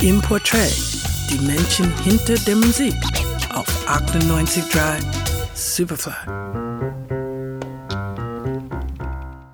Im 0.00 0.22
Portrait, 0.22 0.72
die 1.28 1.44
Menschen 1.44 1.92
hinter 2.04 2.34
der 2.46 2.54
Musik 2.54 2.94
auf 3.52 3.66
98.3 3.88 5.02
Superfly. 5.54 6.12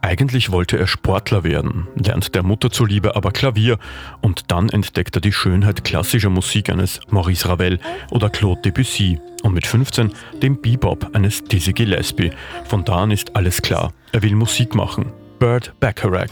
Eigentlich 0.00 0.50
wollte 0.50 0.78
er 0.78 0.86
Sportler 0.86 1.44
werden, 1.44 1.88
lernt 1.94 2.34
der 2.34 2.42
Mutter 2.42 2.70
zuliebe 2.70 3.16
aber 3.16 3.32
Klavier 3.32 3.78
und 4.22 4.50
dann 4.50 4.70
entdeckt 4.70 5.14
er 5.14 5.20
die 5.20 5.32
Schönheit 5.32 5.84
klassischer 5.84 6.30
Musik 6.30 6.70
eines 6.70 7.00
Maurice 7.10 7.46
Ravel 7.46 7.78
oder 8.10 8.30
Claude 8.30 8.62
Debussy 8.62 9.20
und 9.42 9.52
mit 9.52 9.66
15 9.66 10.10
den 10.42 10.58
Bebop 10.58 11.14
eines 11.14 11.44
Dizzy 11.44 11.74
Gillespie. 11.74 12.32
Von 12.64 12.86
da 12.86 13.02
an 13.02 13.10
ist 13.10 13.36
alles 13.36 13.60
klar, 13.60 13.92
er 14.12 14.22
will 14.22 14.34
Musik 14.36 14.74
machen. 14.74 15.12
Burt 15.38 15.74
Bacharach. 15.80 16.30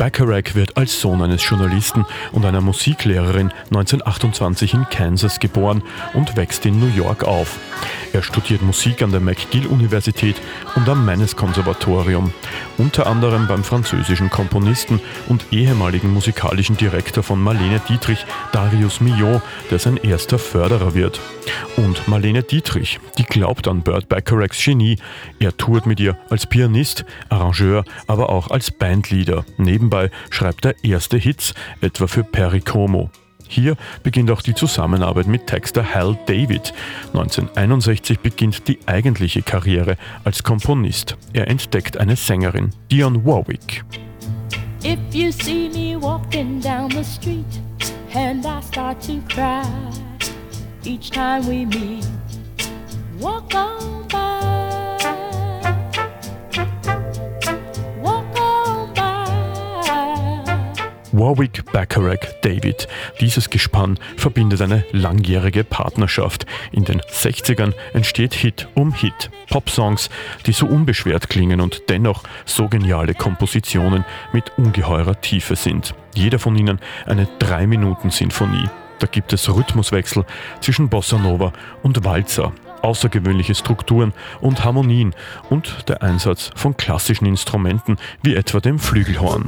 Bacharach 0.00 0.54
wird 0.54 0.78
als 0.78 0.98
Sohn 0.98 1.20
eines 1.20 1.46
Journalisten 1.46 2.06
und 2.32 2.46
einer 2.46 2.62
Musiklehrerin 2.62 3.52
1928 3.66 4.72
in 4.72 4.88
Kansas 4.88 5.40
geboren 5.40 5.82
und 6.14 6.38
wächst 6.38 6.64
in 6.64 6.80
New 6.80 6.88
York 6.96 7.24
auf. 7.24 7.58
Er 8.14 8.22
studiert 8.22 8.62
Musik 8.62 9.02
an 9.02 9.10
der 9.10 9.20
McGill-Universität 9.20 10.36
und 10.74 10.88
am 10.88 11.04
Mannes-Konservatorium, 11.04 12.32
unter 12.78 13.06
anderem 13.06 13.46
beim 13.46 13.62
französischen 13.62 14.30
Komponisten 14.30 15.00
und 15.28 15.44
ehemaligen 15.50 16.14
musikalischen 16.14 16.78
Direktor 16.78 17.22
von 17.22 17.38
Marlene 17.38 17.82
Dietrich, 17.86 18.24
Darius 18.52 19.02
Milhaud, 19.02 19.42
der 19.70 19.80
sein 19.80 19.98
erster 19.98 20.38
Förderer 20.38 20.94
wird. 20.94 21.20
Und 21.80 22.06
Marlene 22.08 22.42
Dietrich, 22.42 23.00
die 23.16 23.22
glaubt 23.22 23.66
an 23.66 23.80
Burt 23.80 24.06
Bacharachs 24.06 24.62
Genie. 24.62 24.98
Er 25.38 25.56
tourt 25.56 25.86
mit 25.86 25.98
ihr 25.98 26.14
als 26.28 26.44
Pianist, 26.44 27.06
Arrangeur, 27.30 27.84
aber 28.06 28.28
auch 28.28 28.50
als 28.50 28.70
Bandleader. 28.70 29.46
Nebenbei 29.56 30.10
schreibt 30.28 30.66
er 30.66 30.74
erste 30.84 31.16
Hits, 31.16 31.54
etwa 31.80 32.06
für 32.06 32.22
Perry 32.22 32.60
Como. 32.60 33.08
Hier 33.48 33.76
beginnt 34.02 34.30
auch 34.30 34.42
die 34.42 34.52
Zusammenarbeit 34.52 35.26
mit 35.26 35.46
Texter 35.46 35.94
Hal 35.94 36.18
David. 36.26 36.74
1961 37.14 38.20
beginnt 38.20 38.68
die 38.68 38.78
eigentliche 38.84 39.40
Karriere 39.40 39.96
als 40.22 40.42
Komponist. 40.42 41.16
Er 41.32 41.48
entdeckt 41.48 41.96
eine 41.96 42.16
Sängerin, 42.16 42.74
Dionne 42.90 43.24
Warwick. 43.24 43.82
If 44.84 44.98
you 45.14 45.32
see 45.32 45.70
me 45.70 45.98
walking 45.98 46.60
down 46.60 46.90
the 46.90 47.02
street 47.02 47.62
and 48.14 48.44
I 48.44 48.60
start 48.60 49.00
to 49.06 49.14
cry 49.34 49.62
each 50.84 51.10
time 51.10 51.46
we 51.46 51.66
meet, 51.66 52.06
walk 53.18 53.54
on 53.54 54.06
by. 54.08 54.96
Walk 58.00 58.40
on 58.40 58.94
by. 58.94 60.44
Warwick 61.12 61.64
Bacharach 61.72 62.40
David. 62.42 62.88
Dieses 63.20 63.50
Gespann 63.50 63.98
verbindet 64.16 64.62
eine 64.62 64.84
langjährige 64.92 65.64
Partnerschaft. 65.64 66.46
In 66.72 66.84
den 66.84 67.00
60ern 67.00 67.74
entsteht 67.92 68.34
Hit 68.34 68.68
um 68.74 68.94
Hit. 68.94 69.30
Popsongs, 69.50 70.08
die 70.46 70.52
so 70.52 70.66
unbeschwert 70.66 71.28
klingen 71.28 71.60
und 71.60 71.82
dennoch 71.88 72.22
so 72.46 72.68
geniale 72.68 73.14
Kompositionen 73.14 74.04
mit 74.32 74.56
ungeheurer 74.56 75.20
Tiefe 75.20 75.56
sind. 75.56 75.94
Jeder 76.14 76.38
von 76.38 76.56
ihnen 76.56 76.78
eine 77.06 77.26
3-Minuten-Sinfonie. 77.40 78.68
Da 79.00 79.06
gibt 79.06 79.32
es 79.32 79.48
Rhythmuswechsel 79.48 80.24
zwischen 80.60 80.88
Bossa 80.88 81.18
Nova 81.18 81.52
und 81.82 82.04
Walzer, 82.04 82.52
außergewöhnliche 82.82 83.54
Strukturen 83.54 84.12
und 84.40 84.64
Harmonien 84.64 85.14
und 85.48 85.88
der 85.88 86.02
Einsatz 86.02 86.50
von 86.54 86.76
klassischen 86.76 87.26
Instrumenten 87.26 87.96
wie 88.22 88.34
etwa 88.34 88.60
dem 88.60 88.78
Flügelhorn. 88.78 89.46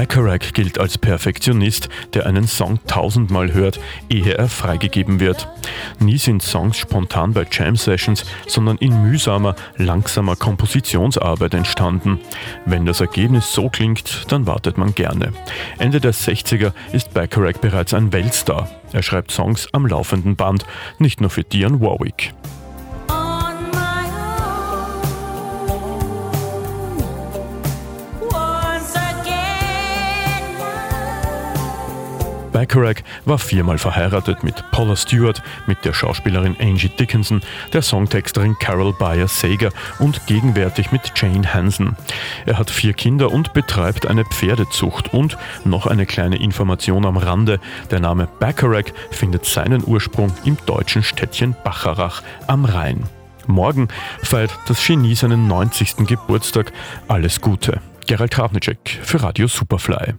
Bacharach 0.00 0.54
gilt 0.54 0.78
als 0.78 0.96
Perfektionist, 0.96 1.90
der 2.14 2.24
einen 2.24 2.46
Song 2.46 2.78
tausendmal 2.86 3.52
hört, 3.52 3.78
ehe 4.08 4.32
er 4.32 4.48
freigegeben 4.48 5.20
wird. 5.20 5.46
Nie 5.98 6.16
sind 6.16 6.42
Songs 6.42 6.78
spontan 6.78 7.34
bei 7.34 7.46
Jam 7.52 7.76
Sessions, 7.76 8.24
sondern 8.46 8.78
in 8.78 9.02
mühsamer, 9.02 9.56
langsamer 9.76 10.36
Kompositionsarbeit 10.36 11.52
entstanden. 11.52 12.18
Wenn 12.64 12.86
das 12.86 13.02
Ergebnis 13.02 13.52
so 13.52 13.68
klingt, 13.68 14.24
dann 14.32 14.46
wartet 14.46 14.78
man 14.78 14.94
gerne. 14.94 15.34
Ende 15.76 16.00
der 16.00 16.14
60er 16.14 16.72
ist 16.92 17.12
Bacharach 17.12 17.58
bereits 17.58 17.92
ein 17.92 18.10
Weltstar. 18.10 18.70
Er 18.94 19.02
schreibt 19.02 19.30
Songs 19.30 19.68
am 19.72 19.86
laufenden 19.86 20.34
Band, 20.34 20.64
nicht 20.98 21.20
nur 21.20 21.28
für 21.28 21.44
Dionne 21.44 21.82
Warwick. 21.82 22.32
Bacharach 32.52 33.02
war 33.24 33.38
viermal 33.38 33.78
verheiratet 33.78 34.42
mit 34.42 34.70
Paula 34.70 34.96
Stewart, 34.96 35.42
mit 35.66 35.84
der 35.84 35.92
Schauspielerin 35.92 36.56
Angie 36.60 36.88
Dickinson, 36.88 37.42
der 37.72 37.82
Songtexterin 37.82 38.56
Carol 38.58 38.92
Bayer 38.92 39.28
Sager 39.28 39.70
und 39.98 40.26
gegenwärtig 40.26 40.92
mit 40.92 41.12
Jane 41.14 41.54
Hansen. 41.54 41.96
Er 42.46 42.58
hat 42.58 42.70
vier 42.70 42.92
Kinder 42.92 43.30
und 43.30 43.52
betreibt 43.52 44.06
eine 44.06 44.24
Pferdezucht. 44.24 45.12
Und 45.12 45.36
noch 45.64 45.86
eine 45.86 46.06
kleine 46.06 46.36
Information 46.36 47.06
am 47.06 47.16
Rande: 47.16 47.60
Der 47.90 48.00
Name 48.00 48.28
Bacharach 48.38 48.92
findet 49.10 49.44
seinen 49.44 49.84
Ursprung 49.84 50.32
im 50.44 50.56
deutschen 50.66 51.02
Städtchen 51.02 51.54
Bacharach 51.64 52.22
am 52.46 52.64
Rhein. 52.64 53.04
Morgen 53.46 53.88
feiert 54.22 54.52
das 54.66 54.84
Genie 54.86 55.14
seinen 55.14 55.48
90. 55.48 56.06
Geburtstag. 56.06 56.72
Alles 57.08 57.40
Gute. 57.40 57.80
Gerald 58.06 58.30
Krabnicek 58.30 59.00
für 59.02 59.22
Radio 59.22 59.46
Superfly. 59.46 60.14